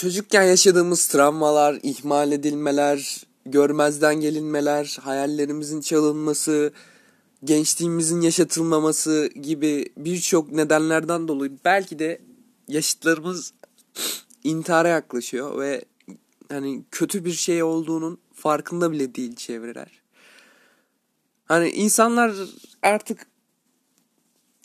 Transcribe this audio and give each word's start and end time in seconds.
çocukken 0.00 0.42
yaşadığımız 0.42 1.06
travmalar, 1.06 1.78
ihmal 1.82 2.32
edilmeler, 2.32 3.26
görmezden 3.46 4.20
gelinmeler, 4.20 4.98
hayallerimizin 5.00 5.80
çalınması, 5.80 6.72
gençliğimizin 7.44 8.20
yaşatılmaması 8.20 9.30
gibi 9.42 9.92
birçok 9.96 10.52
nedenlerden 10.52 11.28
dolayı 11.28 11.52
belki 11.64 11.98
de 11.98 12.20
yaşıtlarımız 12.68 13.52
intihara 14.44 14.88
yaklaşıyor 14.88 15.58
ve 15.60 15.84
hani 16.48 16.84
kötü 16.90 17.24
bir 17.24 17.32
şey 17.32 17.62
olduğunun 17.62 18.18
farkında 18.34 18.92
bile 18.92 19.14
değil 19.14 19.36
çevreler. 19.36 20.02
Hani 21.44 21.70
insanlar 21.70 22.36
artık 22.82 23.26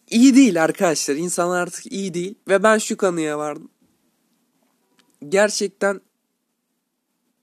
iyi 0.10 0.36
değil 0.36 0.64
arkadaşlar. 0.64 1.16
İnsanlar 1.16 1.62
artık 1.62 1.92
iyi 1.92 2.14
değil 2.14 2.36
ve 2.48 2.64
ben 2.64 2.78
şu 2.78 2.98
kanıya 2.98 3.38
vardım. 3.38 3.70
Gerçekten 5.30 6.02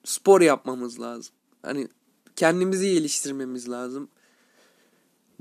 spor 0.04 0.40
yapmamız 0.40 1.00
lazım. 1.00 1.34
Hani 1.62 1.88
kendimizi 2.36 2.92
geliştirmemiz 2.92 3.68
lazım. 3.68 4.08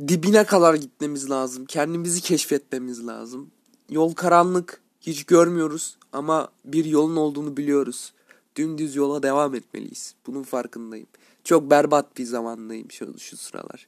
Dibine 0.08 0.46
kadar 0.46 0.74
gitmemiz 0.74 1.30
lazım. 1.30 1.66
Kendimizi 1.66 2.22
keşfetmemiz 2.22 3.08
lazım. 3.08 3.52
Yol 3.90 4.14
karanlık, 4.14 4.82
hiç 5.02 5.24
görmüyoruz 5.24 5.98
ama 6.14 6.50
bir 6.66 6.86
yolun 6.86 7.16
olduğunu 7.16 7.58
biliyoruz. 7.58 8.14
Dümdüz 8.56 8.96
yola 8.96 9.24
devam 9.24 9.56
etmeliyiz. 9.56 10.16
Bunun 10.28 10.44
farkındayım. 10.44 11.08
Çok 11.44 11.70
berbat 11.70 12.18
bir 12.18 12.26
zamandayım 12.26 12.92
şu, 12.92 13.20
şu 13.20 13.38
sıralar. 13.38 13.88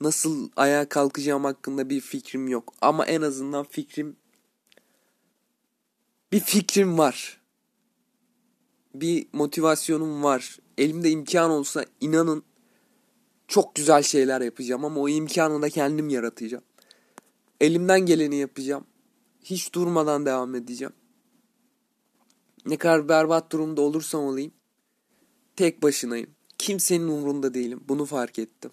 Nasıl 0.00 0.48
ayağa 0.56 0.88
kalkacağım 0.88 1.44
hakkında 1.44 1.90
bir 1.90 2.00
fikrim 2.00 2.48
yok. 2.48 2.74
Ama 2.80 3.06
en 3.06 3.22
azından 3.22 3.64
fikrim 3.64 4.16
bir 6.32 6.40
fikrim 6.40 6.98
var. 6.98 7.39
Bir 8.94 9.26
motivasyonum 9.32 10.22
var. 10.22 10.58
Elimde 10.78 11.10
imkan 11.10 11.50
olsa 11.50 11.84
inanın 12.00 12.42
çok 13.48 13.74
güzel 13.74 14.02
şeyler 14.02 14.40
yapacağım 14.40 14.84
ama 14.84 15.00
o 15.00 15.08
imkanı 15.08 15.62
da 15.62 15.70
kendim 15.70 16.08
yaratacağım. 16.08 16.64
Elimden 17.60 18.00
geleni 18.00 18.36
yapacağım. 18.36 18.84
Hiç 19.42 19.72
durmadan 19.72 20.26
devam 20.26 20.54
edeceğim. 20.54 20.92
Ne 22.66 22.76
kadar 22.76 23.08
berbat 23.08 23.52
durumda 23.52 23.80
olursam 23.80 24.24
olayım 24.24 24.52
tek 25.60 25.82
başınayım. 25.82 26.30
Kimsenin 26.58 27.08
umurunda 27.08 27.54
değilim. 27.54 27.84
Bunu 27.88 28.04
fark 28.04 28.38
ettim. 28.38 28.70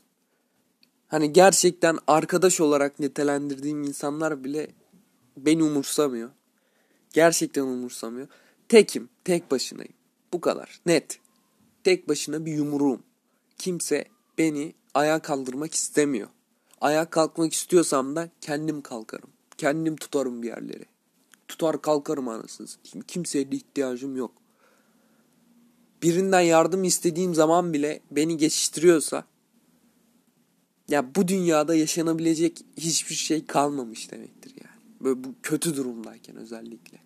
Hani 1.08 1.34
gerçekten 1.34 1.98
arkadaş 2.08 2.62
olarak 2.62 3.00
nitelendirdiğim 3.00 3.84
insanlar 3.84 4.44
bile 4.44 4.68
beni 5.38 5.64
umursamıyor. 5.64 6.30
Gerçekten 7.14 7.62
umursamıyor. 7.62 8.28
Tekim, 8.70 9.09
tek 9.24 9.52
başınayım. 9.52 9.94
Bu 10.33 10.42
kadar. 10.42 10.80
Net. 10.86 11.20
Tek 11.83 12.09
başına 12.09 12.45
bir 12.45 12.52
yumruğum. 12.52 13.03
Kimse 13.58 14.06
beni 14.38 14.73
ayağa 14.94 15.19
kaldırmak 15.19 15.73
istemiyor. 15.73 16.28
Ayağa 16.81 17.09
kalkmak 17.09 17.53
istiyorsam 17.53 18.16
da 18.16 18.30
kendim 18.42 18.81
kalkarım. 18.81 19.30
Kendim 19.58 19.95
tutarım 19.95 20.44
bir 20.44 20.47
yerleri. 20.47 20.86
Tutar 21.47 21.81
kalkarım 21.81 22.28
anasınız. 22.28 22.78
Kimseye 23.08 23.52
de 23.52 23.56
ihtiyacım 23.56 24.16
yok. 24.16 24.31
Birinden 26.03 26.41
yardım 26.41 26.84
istediğim 26.84 27.36
zaman 27.36 27.73
bile 27.73 28.02
beni 28.12 28.38
geçiştiriyorsa 28.38 29.23
ya 30.89 31.16
bu 31.16 31.28
dünyada 31.28 31.75
yaşanabilecek 31.75 32.66
hiçbir 32.78 33.16
şey 33.16 33.45
kalmamış 33.45 34.12
demektir 34.12 34.53
yani. 34.64 34.81
Böyle 35.02 35.23
bu 35.23 35.34
kötü 35.44 35.75
durumdayken 35.75 36.36
özellikle. 36.36 36.97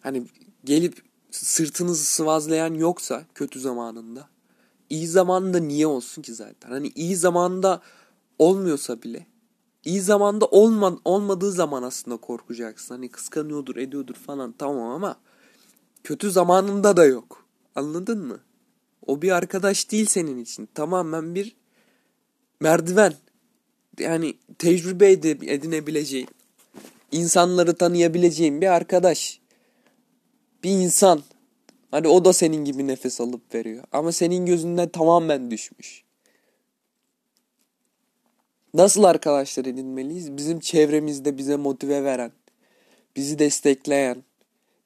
Hani 0.00 0.22
gelip 0.64 1.02
sırtınızı 1.30 2.04
sıvazlayan 2.04 2.74
yoksa 2.74 3.24
kötü 3.34 3.60
zamanında 3.60 4.28
iyi 4.90 5.08
zamanında 5.08 5.58
niye 5.58 5.86
olsun 5.86 6.22
ki 6.22 6.34
zaten? 6.34 6.70
Hani 6.70 6.92
iyi 6.94 7.16
zamanda 7.16 7.80
olmuyorsa 8.38 9.02
bile 9.02 9.26
iyi 9.84 10.00
zamanda 10.00 10.46
olma, 10.46 10.98
olmadığı 11.04 11.52
zaman 11.52 11.82
aslında 11.82 12.16
korkacaksın. 12.16 12.94
Hani 12.94 13.08
kıskanıyordur, 13.08 13.76
ediyordur 13.76 14.14
falan 14.14 14.52
tamam 14.52 14.88
ama 14.90 15.16
kötü 16.04 16.30
zamanında 16.30 16.96
da 16.96 17.04
yok. 17.04 17.46
Anladın 17.74 18.26
mı? 18.26 18.40
O 19.06 19.22
bir 19.22 19.30
arkadaş 19.30 19.90
değil 19.90 20.06
senin 20.06 20.38
için. 20.38 20.68
Tamamen 20.74 21.34
bir 21.34 21.56
merdiven. 22.60 23.14
Yani 23.98 24.38
tecrübe 24.58 25.12
edinebileceğin, 25.12 26.28
insanları 27.12 27.74
tanıyabileceğin 27.74 28.60
bir 28.60 28.66
arkadaş. 28.66 29.40
Bir 30.64 30.70
insan. 30.70 31.22
Hani 31.90 32.08
o 32.08 32.24
da 32.24 32.32
senin 32.32 32.64
gibi 32.64 32.86
nefes 32.86 33.20
alıp 33.20 33.54
veriyor. 33.54 33.84
Ama 33.92 34.12
senin 34.12 34.46
gözünden 34.46 34.88
tamamen 34.88 35.50
düşmüş. 35.50 36.04
Nasıl 38.74 39.04
arkadaşlar 39.04 39.64
edinmeliyiz? 39.64 40.36
Bizim 40.36 40.60
çevremizde 40.60 41.38
bize 41.38 41.56
motive 41.56 42.04
veren, 42.04 42.32
bizi 43.16 43.38
destekleyen, 43.38 44.24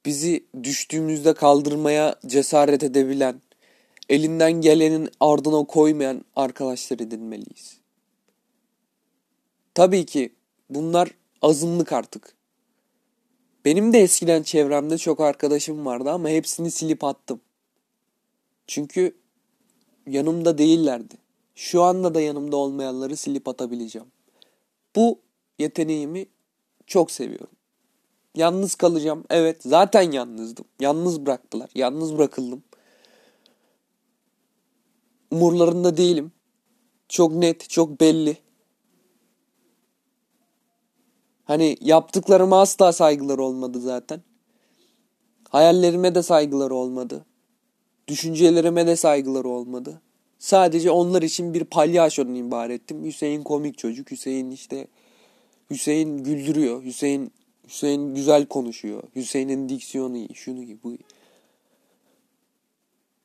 bizi 0.05 0.45
düştüğümüzde 0.63 1.35
kaldırmaya 1.35 2.15
cesaret 2.27 2.83
edebilen, 2.83 3.41
elinden 4.09 4.53
gelenin 4.53 5.09
ardına 5.21 5.65
koymayan 5.65 6.25
arkadaşlar 6.37 6.99
edinmeliyiz. 6.99 7.79
Tabii 9.75 10.07
ki 10.07 10.33
bunlar 10.71 11.11
azınlık 11.43 11.93
artık. 11.93 12.35
Benim 13.65 13.93
de 13.93 13.99
eskiden 13.99 14.43
çevremde 14.43 14.99
çok 14.99 15.21
arkadaşım 15.21 15.87
vardı 15.87 16.11
ama 16.11 16.29
hepsini 16.29 16.71
silip 16.71 17.05
attım. 17.05 17.41
Çünkü 18.67 19.17
yanımda 20.07 20.59
değillerdi. 20.59 21.15
Şu 21.55 21.83
anda 21.83 22.15
da 22.15 22.21
yanımda 22.21 22.57
olmayanları 22.57 23.17
silip 23.17 23.49
atabileceğim. 23.49 24.09
Bu 24.97 25.19
yeteneğimi 25.59 26.27
çok 26.87 27.11
seviyorum. 27.11 27.57
Yalnız 28.35 28.75
kalacağım. 28.75 29.25
Evet 29.31 29.63
zaten 29.63 30.13
yalnızdım. 30.13 30.65
Yalnız 30.81 31.27
bıraktılar. 31.27 31.71
Yalnız 31.75 32.19
bırakıldım. 32.19 32.63
Umurlarında 35.31 35.97
değilim. 35.97 36.33
Çok 37.09 37.33
net, 37.33 37.71
çok 37.71 38.01
belli. 38.01 38.37
Hani 41.45 41.77
yaptıklarıma 41.81 42.61
asla 42.61 42.93
saygıları 42.93 43.43
olmadı 43.43 43.81
zaten. 43.81 44.21
Hayallerime 45.49 46.15
de 46.15 46.23
saygıları 46.23 46.75
olmadı. 46.75 47.25
Düşüncelerime 48.09 48.87
de 48.87 48.97
saygıları 48.97 49.49
olmadı. 49.49 50.01
Sadece 50.39 50.91
onlar 50.91 51.23
için 51.23 51.55
bir 51.55 51.65
palyaçonun 51.65 52.35
ibarettim. 52.35 53.05
Hüseyin 53.05 53.43
komik 53.43 53.79
çocuk. 53.79 54.11
Hüseyin 54.11 54.51
işte 54.51 54.87
Hüseyin 55.71 56.19
güldürüyor. 56.19 56.83
Hüseyin 56.83 57.33
Hüseyin 57.69 58.15
güzel 58.15 58.47
konuşuyor. 58.47 59.03
Hüseyin'in 59.17 59.69
diksiyonu 59.69 60.17
iyi. 60.17 60.35
Şunu 60.35 60.63
iyi. 60.63 60.79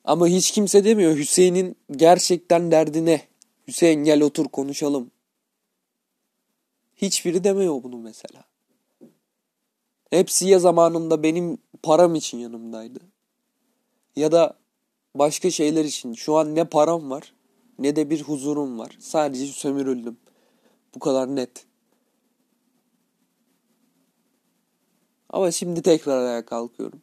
Ama 0.04 0.26
hiç 0.26 0.50
kimse 0.50 0.84
demiyor 0.84 1.16
Hüseyin'in 1.16 1.76
gerçekten 1.92 2.70
derdi 2.70 3.06
ne? 3.06 3.22
Hüseyin 3.68 4.04
gel 4.04 4.22
otur 4.22 4.44
konuşalım. 4.44 5.10
Hiçbiri 7.02 7.44
demiyor 7.44 7.82
bunu 7.82 7.98
mesela. 7.98 8.44
Hepsi 10.10 10.48
ya 10.48 10.58
zamanında 10.58 11.22
benim 11.22 11.58
param 11.82 12.14
için 12.14 12.38
yanımdaydı. 12.38 12.98
Ya 14.16 14.32
da 14.32 14.56
başka 15.14 15.50
şeyler 15.50 15.84
için. 15.84 16.14
Şu 16.14 16.36
an 16.36 16.54
ne 16.54 16.64
param 16.64 17.10
var 17.10 17.32
ne 17.80 17.96
de 17.96 18.10
bir 18.10 18.22
huzurum 18.22 18.78
var. 18.78 18.96
Sadece 19.00 19.46
sömürüldüm. 19.46 20.16
Bu 20.94 20.98
kadar 20.98 21.36
net. 21.36 21.66
Ama 25.28 25.50
şimdi 25.50 25.82
tekrar 25.82 26.26
ayağa 26.26 26.44
kalkıyorum. 26.44 27.02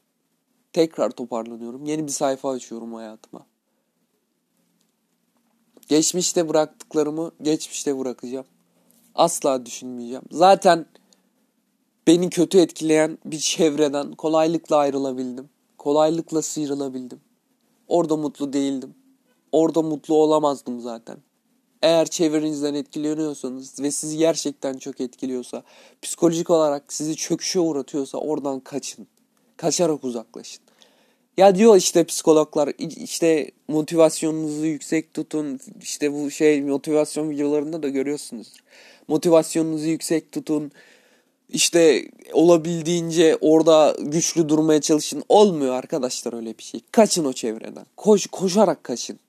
Tekrar 0.73 1.09
toparlanıyorum. 1.09 1.85
Yeni 1.85 2.07
bir 2.07 2.11
sayfa 2.11 2.51
açıyorum 2.51 2.93
hayatıma. 2.93 3.45
Geçmişte 5.87 6.49
bıraktıklarımı 6.49 7.31
geçmişte 7.41 7.99
bırakacağım. 7.99 8.45
Asla 9.17 9.65
düşünmeyeceğim. 9.65 10.23
Zaten 10.31 10.85
beni 12.07 12.29
kötü 12.29 12.59
etkileyen 12.59 13.17
bir 13.25 13.39
çevreden 13.39 14.11
kolaylıkla 14.11 14.75
ayrılabildim. 14.77 15.49
Kolaylıkla 15.77 16.41
sıyrılabildim. 16.41 17.21
Orada 17.87 18.15
mutlu 18.17 18.53
değildim. 18.53 18.95
Orada 19.51 19.81
mutlu 19.81 20.15
olamazdım 20.15 20.79
zaten. 20.79 21.17
Eğer 21.81 22.07
çevrenizden 22.07 22.73
etkileniyorsanız 22.73 23.79
ve 23.79 23.91
sizi 23.91 24.17
gerçekten 24.17 24.77
çok 24.77 25.01
etkiliyorsa, 25.01 25.63
psikolojik 26.01 26.49
olarak 26.49 26.93
sizi 26.93 27.15
çöküşe 27.15 27.59
uğratıyorsa 27.59 28.17
oradan 28.17 28.59
kaçın. 28.59 29.07
Kaçarak 29.57 30.03
uzaklaşın. 30.03 30.63
Ya 31.37 31.55
diyor 31.55 31.75
işte 31.75 32.03
psikologlar 32.03 32.73
işte 32.79 33.51
motivasyonunuzu 33.67 34.65
yüksek 34.65 35.13
tutun. 35.13 35.59
İşte 35.81 36.13
bu 36.13 36.31
şey 36.31 36.61
motivasyon 36.61 37.29
videolarında 37.29 37.83
da 37.83 37.89
görüyorsunuzdur. 37.89 38.59
Motivasyonunuzu 39.07 39.85
yüksek 39.87 40.31
tutun. 40.31 40.71
işte 41.49 42.09
olabildiğince 42.33 43.37
orada 43.41 43.95
güçlü 43.99 44.49
durmaya 44.49 44.81
çalışın. 44.81 45.23
Olmuyor 45.29 45.75
arkadaşlar 45.75 46.33
öyle 46.33 46.57
bir 46.57 46.63
şey. 46.63 46.81
Kaçın 46.91 47.25
o 47.25 47.33
çevreden. 47.33 47.85
Koş, 47.97 48.27
koşarak 48.27 48.83
kaçın. 48.83 49.19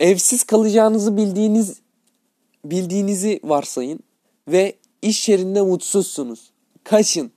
Evsiz 0.00 0.44
kalacağınızı 0.44 1.16
bildiğiniz 1.16 1.80
bildiğinizi 2.64 3.40
varsayın 3.44 4.00
ve 4.48 4.76
iş 5.02 5.28
yerinde 5.28 5.62
mutsuzsunuz. 5.62 6.50
Kaçın. 6.84 7.32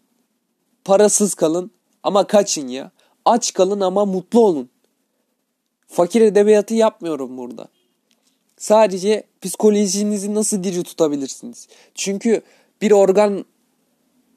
Parasız 0.84 1.34
kalın 1.34 1.72
ama 2.04 2.28
kaçın 2.28 2.68
ya. 2.68 2.92
Aç 3.26 3.54
kalın 3.54 3.82
ama 3.82 4.06
mutlu 4.06 4.40
olun. 4.40 4.70
Fakir 5.88 6.22
edebiyatı 6.22 6.74
yapmıyorum 6.74 7.38
burada. 7.38 7.68
Sadece 8.58 9.24
psikolojinizi 9.42 10.34
nasıl 10.34 10.64
diri 10.64 10.84
tutabilirsiniz? 10.84 11.68
Çünkü 11.96 12.42
bir 12.82 12.92
organ 12.92 13.46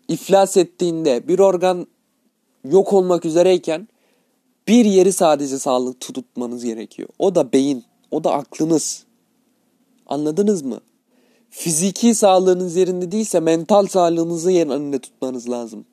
iflas 0.09 0.57
ettiğinde, 0.57 1.29
bir 1.29 1.39
organ 1.39 1.87
yok 2.65 2.93
olmak 2.93 3.25
üzereyken 3.25 3.89
bir 4.69 4.85
yeri 4.85 5.13
sadece 5.13 5.59
sağlık 5.59 6.01
tutmanız 6.01 6.65
gerekiyor. 6.65 7.09
O 7.19 7.35
da 7.35 7.53
beyin, 7.53 7.85
o 8.11 8.25
da 8.25 8.33
aklınız. 8.33 9.05
Anladınız 10.07 10.63
mı? 10.63 10.81
Fiziki 11.51 12.15
sağlığınız 12.15 12.77
yerinde 12.77 13.13
değilse 13.13 13.41
mental 13.41 13.87
sağlığınızı 13.87 14.51
yerinde 14.51 14.99
tutmanız 14.99 15.51
lazım. 15.51 15.85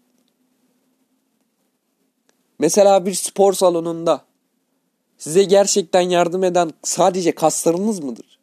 Mesela 2.60 3.06
bir 3.06 3.14
spor 3.14 3.54
salonunda 3.54 4.22
size 5.18 5.44
gerçekten 5.44 6.02
yardım 6.02 6.44
eden 6.44 6.72
sadece 6.84 7.36
kaslarınız 7.36 8.00
mıdır? 8.00 8.40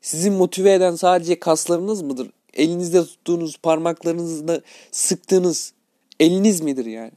Sizi 0.00 0.30
motive 0.30 0.72
eden 0.72 0.96
sadece 0.96 1.38
kaslarınız 1.38 2.02
mıdır? 2.02 2.30
Elinizde 2.54 3.04
tuttuğunuz, 3.04 3.56
parmaklarınızda 3.56 4.60
sıktığınız 4.90 5.72
eliniz 6.20 6.60
midir 6.60 6.86
yani? 6.86 7.12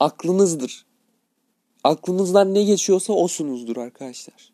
Aklınızdır. 0.00 0.86
Aklınızdan 1.84 2.54
ne 2.54 2.64
geçiyorsa 2.64 3.12
osunuzdur 3.12 3.76
arkadaşlar. 3.76 4.52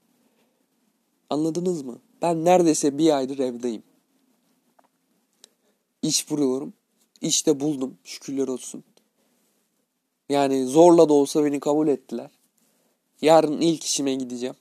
Anladınız 1.30 1.82
mı? 1.82 1.98
Ben 2.22 2.44
neredeyse 2.44 2.98
bir 2.98 3.16
aydır 3.16 3.38
evdeyim. 3.38 3.82
İş 6.02 6.30
buluyorum. 6.30 6.72
İşte 7.20 7.60
buldum. 7.60 7.98
Şükürler 8.04 8.48
olsun. 8.48 8.84
Yani 10.32 10.66
zorla 10.66 11.08
da 11.08 11.12
olsa 11.12 11.44
beni 11.44 11.60
kabul 11.60 11.88
ettiler. 11.88 12.30
Yarın 13.22 13.60
ilk 13.60 13.84
işime 13.84 14.14
gideceğim. 14.14 14.54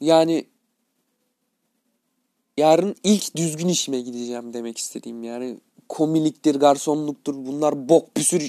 Yani 0.00 0.46
yarın 2.56 2.96
ilk 3.04 3.36
düzgün 3.36 3.68
işime 3.68 4.00
gideceğim 4.00 4.52
demek 4.52 4.78
istediğim 4.78 5.22
yani 5.22 5.58
komiliktir, 5.88 6.54
garsonluktur 6.54 7.34
bunlar 7.34 7.88
bok 7.88 8.08
sürü 8.20 8.44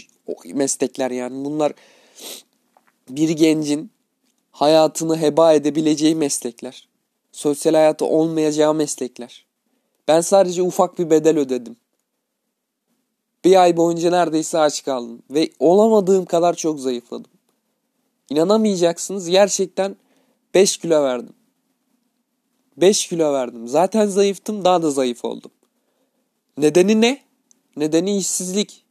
meslekler 0.53 1.11
yani 1.11 1.45
bunlar 1.45 1.73
bir 3.09 3.29
gencin 3.29 3.91
hayatını 4.51 5.21
heba 5.21 5.53
edebileceği 5.53 6.15
meslekler. 6.15 6.87
Sosyal 7.31 7.73
hayatı 7.73 8.05
olmayacağı 8.05 8.73
meslekler. 8.73 9.45
Ben 10.07 10.21
sadece 10.21 10.61
ufak 10.61 10.99
bir 10.99 11.09
bedel 11.09 11.37
ödedim. 11.37 11.75
Bir 13.45 13.61
ay 13.61 13.77
boyunca 13.77 14.09
neredeyse 14.09 14.59
aç 14.59 14.83
kaldım. 14.83 15.21
Ve 15.31 15.49
olamadığım 15.59 16.25
kadar 16.25 16.53
çok 16.53 16.79
zayıfladım. 16.79 17.31
İnanamayacaksınız 18.29 19.29
gerçekten 19.29 19.95
5 20.53 20.77
kilo 20.77 21.03
verdim. 21.03 21.33
5 22.77 23.07
kilo 23.07 23.33
verdim. 23.33 23.67
Zaten 23.67 24.05
zayıftım 24.05 24.65
daha 24.65 24.81
da 24.81 24.91
zayıf 24.91 25.25
oldum. 25.25 25.51
Nedeni 26.57 27.01
ne? 27.01 27.21
Nedeni 27.77 28.17
işsizlik. 28.17 28.83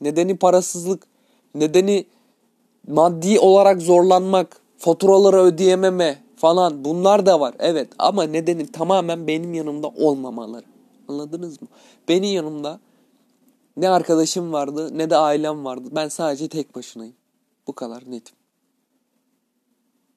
Nedeni 0.00 0.36
parasızlık. 0.36 1.06
Nedeni 1.54 2.06
maddi 2.86 3.40
olarak 3.40 3.82
zorlanmak. 3.82 4.60
Faturaları 4.78 5.42
ödeyememe 5.42 6.22
falan 6.36 6.84
bunlar 6.84 7.26
da 7.26 7.40
var. 7.40 7.54
Evet 7.58 7.88
ama 7.98 8.22
nedeni 8.22 8.72
tamamen 8.72 9.26
benim 9.26 9.54
yanımda 9.54 9.88
olmamaları. 9.88 10.66
Anladınız 11.08 11.62
mı? 11.62 11.68
Benim 12.08 12.32
yanımda 12.34 12.80
ne 13.78 13.88
arkadaşım 13.88 14.52
vardı 14.52 14.98
ne 14.98 15.10
de 15.10 15.16
ailem 15.16 15.64
vardı. 15.64 15.88
Ben 15.92 16.08
sadece 16.08 16.48
tek 16.48 16.74
başınayım. 16.74 17.14
Bu 17.66 17.72
kadar 17.72 18.10
netim. 18.10 18.36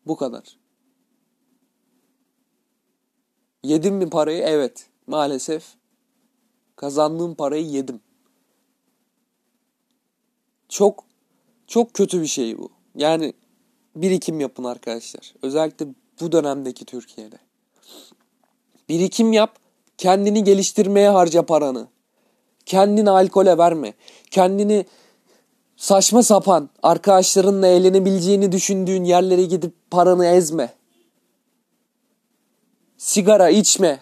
Bu 0.08 0.16
kadar. 0.16 0.58
Yedim 3.64 3.96
mi 3.96 4.10
parayı? 4.10 4.44
Evet. 4.44 4.90
Maalesef 5.08 5.66
kazandığım 6.76 7.36
parayı 7.36 7.66
yedim. 7.66 8.02
Çok 10.70 11.04
çok 11.68 11.94
kötü 11.94 12.22
bir 12.22 12.28
şey 12.28 12.58
bu. 12.58 12.70
Yani 12.96 13.34
birikim 13.96 14.40
yapın 14.40 14.64
arkadaşlar. 14.64 15.34
Özellikle 15.42 15.88
bu 16.22 16.32
dönemdeki 16.32 16.86
Türkiye'de. 16.86 17.40
Birikim 18.90 19.34
yap, 19.34 19.60
kendini 19.98 20.44
geliştirmeye 20.44 21.10
harca 21.10 21.46
paranı. 21.46 21.88
Kendini 22.66 23.10
alkole 23.10 23.58
verme. 23.58 23.94
Kendini 24.32 24.86
saçma 25.78 26.24
sapan 26.24 26.70
arkadaşlarınla 26.84 27.68
eğlenebileceğini 27.68 28.52
düşündüğün 28.52 29.04
yerlere 29.04 29.44
gidip 29.44 29.74
paranı 29.92 30.26
ezme. 30.26 30.74
Sigara 32.98 33.50
içme. 33.50 34.00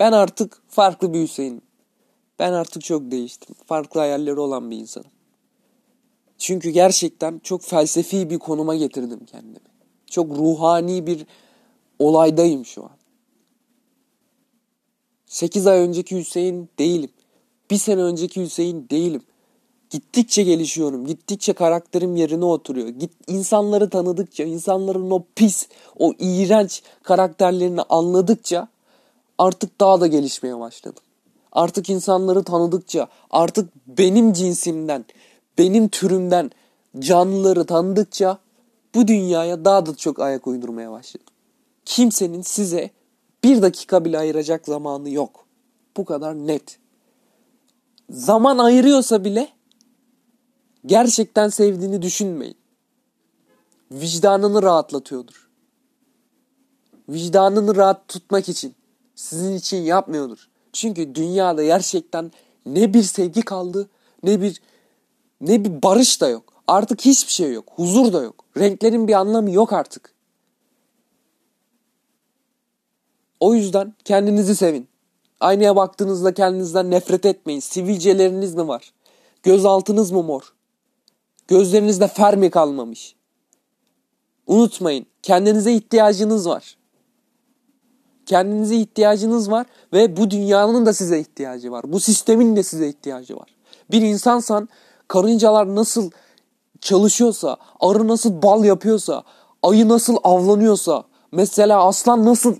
Ben 0.00 0.12
artık 0.12 0.62
farklı 0.68 1.14
bir 1.14 1.22
Hüseyin. 1.22 1.62
Ben 2.38 2.52
artık 2.52 2.84
çok 2.84 3.10
değiştim. 3.10 3.54
Farklı 3.66 4.00
hayalleri 4.00 4.40
olan 4.40 4.70
bir 4.70 4.76
insanım. 4.76 5.10
Çünkü 6.38 6.70
gerçekten 6.70 7.38
çok 7.38 7.62
felsefi 7.62 8.30
bir 8.30 8.38
konuma 8.38 8.74
getirdim 8.74 9.20
kendimi. 9.26 9.66
Çok 10.06 10.30
ruhani 10.38 11.06
bir 11.06 11.26
olaydayım 11.98 12.64
şu 12.64 12.84
an. 12.84 12.93
8 15.34 15.66
ay 15.66 15.78
önceki 15.78 16.18
Hüseyin 16.18 16.68
değilim. 16.78 17.10
Bir 17.70 17.76
sene 17.76 18.02
önceki 18.02 18.42
Hüseyin 18.42 18.86
değilim. 18.90 19.22
Gittikçe 19.90 20.42
gelişiyorum. 20.42 21.06
Gittikçe 21.06 21.52
karakterim 21.52 22.16
yerine 22.16 22.44
oturuyor. 22.44 22.88
Git 22.88 23.12
insanları 23.26 23.90
tanıdıkça, 23.90 24.44
insanların 24.44 25.10
o 25.10 25.24
pis, 25.34 25.68
o 25.98 26.12
iğrenç 26.18 26.82
karakterlerini 27.02 27.82
anladıkça 27.82 28.68
artık 29.38 29.80
daha 29.80 30.00
da 30.00 30.06
gelişmeye 30.06 30.58
başladım. 30.58 31.02
Artık 31.52 31.90
insanları 31.90 32.44
tanıdıkça, 32.44 33.08
artık 33.30 33.72
benim 33.86 34.32
cinsimden, 34.32 35.04
benim 35.58 35.88
türümden 35.88 36.50
canlıları 36.98 37.66
tanıdıkça 37.66 38.38
bu 38.94 39.08
dünyaya 39.08 39.64
daha 39.64 39.86
da 39.86 39.96
çok 39.96 40.20
ayak 40.20 40.46
uydurmaya 40.46 40.92
başladım. 40.92 41.26
Kimsenin 41.84 42.42
size 42.42 42.90
bir 43.44 43.62
dakika 43.62 44.04
bile 44.04 44.18
ayıracak 44.18 44.66
zamanı 44.66 45.10
yok. 45.10 45.46
Bu 45.96 46.04
kadar 46.04 46.34
net. 46.34 46.78
Zaman 48.10 48.58
ayırıyorsa 48.58 49.24
bile 49.24 49.48
gerçekten 50.86 51.48
sevdiğini 51.48 52.02
düşünmeyin. 52.02 52.56
Vicdanını 53.92 54.62
rahatlatıyordur. 54.62 55.48
Vicdanını 57.08 57.76
rahat 57.76 58.08
tutmak 58.08 58.48
için, 58.48 58.74
sizin 59.14 59.56
için 59.56 59.76
yapmıyordur. 59.76 60.48
Çünkü 60.72 61.14
dünyada 61.14 61.64
gerçekten 61.64 62.32
ne 62.66 62.94
bir 62.94 63.02
sevgi 63.02 63.42
kaldı, 63.42 63.88
ne 64.22 64.42
bir 64.42 64.62
ne 65.40 65.64
bir 65.64 65.82
barış 65.82 66.20
da 66.20 66.28
yok. 66.28 66.62
Artık 66.66 67.00
hiçbir 67.04 67.32
şey 67.32 67.52
yok. 67.52 67.72
Huzur 67.76 68.12
da 68.12 68.22
yok. 68.22 68.44
Renklerin 68.58 69.08
bir 69.08 69.12
anlamı 69.12 69.50
yok 69.50 69.72
artık. 69.72 70.13
O 73.44 73.54
yüzden 73.54 73.94
kendinizi 74.04 74.56
sevin. 74.56 74.88
Aynaya 75.40 75.76
baktığınızda 75.76 76.34
kendinizden 76.34 76.90
nefret 76.90 77.26
etmeyin. 77.26 77.60
Sivilceleriniz 77.60 78.54
mi 78.54 78.68
var? 78.68 78.92
Gözaltınız 79.42 80.10
mı 80.10 80.22
mor? 80.22 80.42
Gözlerinizde 81.48 82.08
fer 82.08 82.36
mi 82.36 82.50
kalmamış? 82.50 83.14
Unutmayın. 84.46 85.06
Kendinize 85.22 85.72
ihtiyacınız 85.72 86.48
var. 86.48 86.76
Kendinize 88.26 88.76
ihtiyacınız 88.76 89.50
var 89.50 89.66
ve 89.92 90.16
bu 90.16 90.30
dünyanın 90.30 90.86
da 90.86 90.92
size 90.92 91.20
ihtiyacı 91.20 91.72
var. 91.72 91.92
Bu 91.92 92.00
sistemin 92.00 92.56
de 92.56 92.62
size 92.62 92.88
ihtiyacı 92.88 93.36
var. 93.36 93.48
Bir 93.90 94.02
insansan 94.02 94.68
karıncalar 95.08 95.74
nasıl 95.74 96.10
çalışıyorsa, 96.80 97.56
arı 97.80 98.08
nasıl 98.08 98.42
bal 98.42 98.64
yapıyorsa, 98.64 99.22
ayı 99.62 99.88
nasıl 99.88 100.16
avlanıyorsa, 100.24 101.04
mesela 101.32 101.84
aslan 101.84 102.24
nasıl 102.24 102.56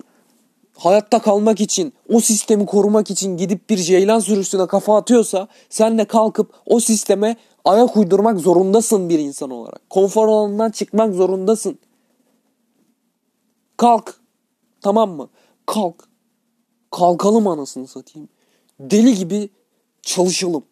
hayatta 0.78 1.18
kalmak 1.18 1.60
için, 1.60 1.92
o 2.08 2.20
sistemi 2.20 2.66
korumak 2.66 3.10
için 3.10 3.36
gidip 3.36 3.70
bir 3.70 3.76
ceylan 3.76 4.18
sürüsüne 4.18 4.66
kafa 4.66 4.96
atıyorsa 4.96 5.48
sen 5.70 5.98
de 5.98 6.04
kalkıp 6.04 6.52
o 6.66 6.80
sisteme 6.80 7.36
ayak 7.64 7.96
uydurmak 7.96 8.40
zorundasın 8.40 9.08
bir 9.08 9.18
insan 9.18 9.50
olarak. 9.50 9.90
Konfor 9.90 10.28
alanından 10.28 10.70
çıkmak 10.70 11.14
zorundasın. 11.14 11.78
Kalk. 13.76 14.20
Tamam 14.80 15.10
mı? 15.10 15.28
Kalk. 15.66 16.08
kalkalım 16.90 17.46
anasını 17.46 17.86
satayım. 17.86 18.28
Deli 18.80 19.14
gibi 19.14 19.50
çalışalım. 20.02 20.64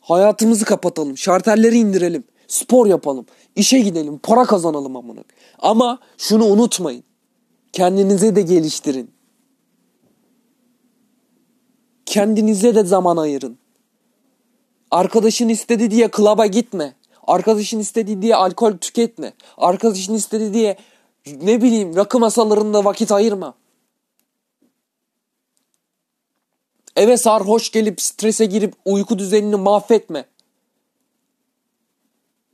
Hayatımızı 0.00 0.64
kapatalım. 0.64 1.18
Şartelleri 1.18 1.78
indirelim. 1.78 2.24
Spor 2.48 2.86
yapalım. 2.86 3.26
işe 3.56 3.78
gidelim. 3.78 4.18
Para 4.18 4.44
kazanalım 4.44 4.96
amına. 4.96 5.20
Ama 5.58 5.98
şunu 6.18 6.44
unutmayın. 6.44 7.04
Kendinize 7.72 8.36
de 8.36 8.42
geliştirin. 8.42 9.13
Kendinize 12.14 12.74
de 12.74 12.84
zaman 12.84 13.16
ayırın. 13.16 13.58
Arkadaşın 14.90 15.48
istedi 15.48 15.90
diye 15.90 16.10
klaba 16.10 16.46
gitme. 16.46 16.94
Arkadaşın 17.26 17.78
istedi 17.78 18.22
diye 18.22 18.36
alkol 18.36 18.76
tüketme. 18.76 19.32
Arkadaşın 19.56 20.14
istedi 20.14 20.54
diye 20.54 20.76
ne 21.26 21.62
bileyim 21.62 21.96
rakı 21.96 22.18
masalarında 22.18 22.84
vakit 22.84 23.12
ayırma. 23.12 23.54
Eve 26.96 27.16
sarhoş 27.16 27.70
gelip 27.70 28.00
strese 28.00 28.44
girip 28.44 28.74
uyku 28.84 29.18
düzenini 29.18 29.56
mahvetme. 29.56 30.24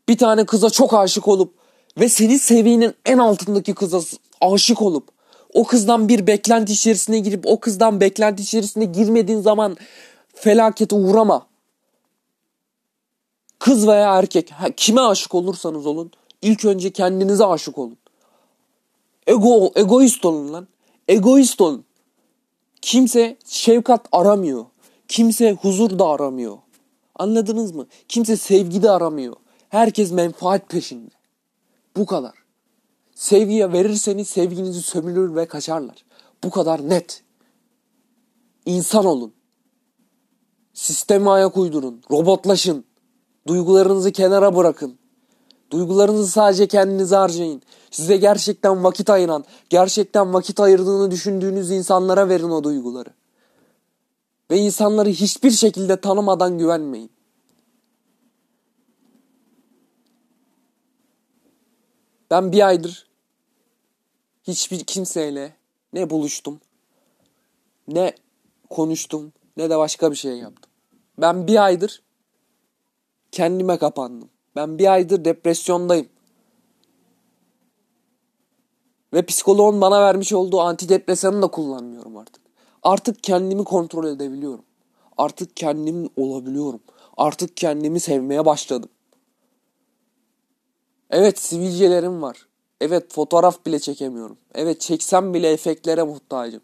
Bir 0.09 0.19
tane 0.19 0.47
kıza 0.47 0.71
çok 0.71 0.95
aşık 0.95 1.29
olup 1.29 1.55
ve 1.99 2.09
senin 2.09 2.39
seviyenin 2.39 2.95
en 3.05 3.19
altındaki 3.19 3.75
kıza 3.75 4.01
aşık 4.41 4.83
olup 4.83 5.20
o 5.55 5.65
kızdan 5.65 6.09
bir 6.09 6.27
beklenti 6.27 6.73
içerisine 6.73 7.19
girip 7.19 7.47
o 7.47 7.61
kızdan 7.61 8.01
beklenti 8.01 8.43
içerisine 8.43 8.85
girmediğin 8.85 9.41
zaman 9.41 9.77
felakete 10.35 10.97
uğrama. 10.97 11.47
Kız 13.59 13.89
veya 13.89 14.19
erkek 14.19 14.53
kime 14.77 15.01
aşık 15.01 15.35
olursanız 15.35 15.87
olun 15.87 16.13
ilk 16.43 16.65
önce 16.65 16.91
kendinize 16.91 17.45
aşık 17.45 17.79
olun. 17.79 17.97
Ego, 19.27 19.73
egoist 19.75 20.25
olun 20.25 20.53
lan. 20.53 20.69
Egoist 21.09 21.61
olun. 21.61 21.85
Kimse 22.83 23.37
şefkat 23.45 24.07
aramıyor. 24.13 24.65
Kimse 25.09 25.53
huzur 25.53 25.99
da 25.99 26.07
aramıyor. 26.07 26.59
Anladınız 27.15 27.73
mı? 27.73 27.87
Kimse 28.09 28.37
sevgi 28.37 28.83
de 28.83 28.91
aramıyor. 28.91 29.37
Herkes 29.69 30.13
menfaat 30.13 30.69
peşinde. 30.69 31.11
Bu 31.97 32.07
kadar. 32.07 32.40
Sevgiye 33.21 33.73
verirseniz 33.73 34.29
sevginizi 34.29 34.83
sömürür 34.83 35.35
ve 35.35 35.47
kaçarlar. 35.47 36.05
Bu 36.45 36.51
kadar 36.51 36.89
net. 36.89 37.23
İnsan 38.67 39.05
olun. 39.05 39.33
Sisteme 40.75 41.31
ayak 41.31 41.57
uydurun. 41.57 42.03
Robotlaşın. 42.11 42.85
Duygularınızı 43.47 44.13
kenara 44.13 44.57
bırakın. 44.57 44.99
Duygularınızı 45.71 46.31
sadece 46.31 46.67
kendinize 46.67 47.17
harcayın. 47.17 47.63
Size 47.91 48.17
gerçekten 48.17 48.85
vakit 48.85 49.11
ayıran, 49.11 49.45
gerçekten 49.71 50.35
vakit 50.35 50.61
ayırdığını 50.61 51.11
düşündüğünüz 51.11 51.71
insanlara 51.71 52.29
verin 52.29 52.51
o 52.51 52.65
duyguları. 52.65 53.11
Ve 54.51 54.59
insanları 54.59 55.09
hiçbir 55.09 55.51
şekilde 55.51 56.01
tanımadan 56.01 56.59
güvenmeyin. 56.59 57.11
Ben 62.31 62.53
bir 62.53 62.67
aydır 62.67 63.10
hiçbir 64.51 64.85
kimseyle 64.85 65.57
ne 65.93 66.11
buluştum, 66.11 66.61
ne 67.89 68.15
konuştum, 68.71 69.33
ne 69.57 69.71
de 69.71 69.79
başka 69.79 70.11
bir 70.11 70.17
şey 70.17 70.39
yaptım. 70.39 70.73
Ben 71.19 71.47
bir 71.47 71.65
aydır 71.65 72.03
kendime 73.33 73.79
kapandım. 73.79 74.29
Ben 74.57 74.79
bir 74.79 74.93
aydır 74.93 75.25
depresyondayım. 75.25 76.09
Ve 79.13 79.27
psikoloğun 79.27 79.81
bana 79.81 80.01
vermiş 80.01 80.33
olduğu 80.33 80.61
antidepresanı 80.61 81.43
da 81.43 81.49
kullanmıyorum 81.49 82.17
artık. 82.17 82.43
Artık 82.83 83.23
kendimi 83.23 83.65
kontrol 83.65 84.07
edebiliyorum. 84.07 84.65
Artık 85.17 85.57
kendim 85.57 86.11
olabiliyorum. 86.17 86.81
Artık 87.17 87.57
kendimi 87.57 88.01
sevmeye 88.01 88.47
başladım. 88.47 88.91
Evet 91.11 91.39
sivilcelerim 91.39 92.23
var. 92.23 92.50
Evet 92.81 93.13
fotoğraf 93.13 93.67
bile 93.67 93.79
çekemiyorum. 93.79 94.39
Evet 94.55 94.81
çeksem 94.81 95.35
bile 95.35 95.51
efektlere 95.51 96.03
muhtacım. 96.03 96.63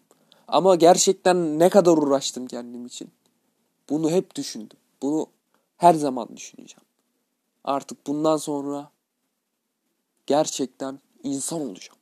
Ama 0.48 0.74
gerçekten 0.74 1.58
ne 1.58 1.68
kadar 1.68 1.92
uğraştım 1.92 2.46
kendim 2.46 2.86
için. 2.86 3.10
Bunu 3.88 4.10
hep 4.10 4.34
düşündüm. 4.34 4.78
Bunu 5.02 5.26
her 5.76 5.94
zaman 5.94 6.36
düşüneceğim. 6.36 6.86
Artık 7.64 8.06
bundan 8.06 8.36
sonra 8.36 8.90
gerçekten 10.26 11.00
insan 11.22 11.60
olacağım. 11.60 11.95